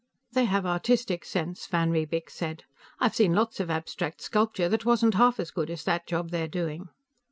[0.31, 2.63] "They have artistic sense," Van Riebeek said.
[2.99, 6.47] "I've seen lots of abstract sculpture that wasn't half as good as that job they're
[6.47, 6.89] doing."